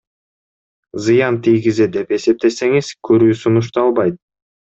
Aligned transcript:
Зыян 1.07 1.37
тийгизет 1.47 1.93
деп 1.97 2.15
эсептесеңиз, 2.17 2.91
көрүү 3.09 3.39
сунушталбайт. 3.45 4.19